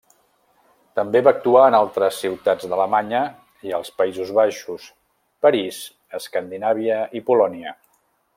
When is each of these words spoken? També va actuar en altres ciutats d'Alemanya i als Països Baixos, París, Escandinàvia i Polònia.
També 0.99 1.19
va 1.27 1.33
actuar 1.39 1.65
en 1.71 1.75
altres 1.79 2.21
ciutats 2.25 2.65
d'Alemanya 2.71 3.21
i 3.69 3.75
als 3.81 3.93
Països 4.01 4.33
Baixos, 4.39 4.89
París, 5.47 5.83
Escandinàvia 6.23 6.99
i 7.21 7.25
Polònia. 7.31 7.77